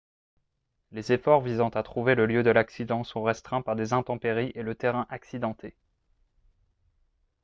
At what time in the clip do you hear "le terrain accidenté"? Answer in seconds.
4.63-5.75